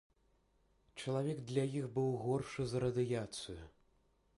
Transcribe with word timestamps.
Чалавек 1.03 1.43
для 1.53 1.67
іх 1.79 1.85
быў 1.99 2.09
горшы 2.25 2.61
за 2.73 2.77
радыяцыю. 2.87 3.63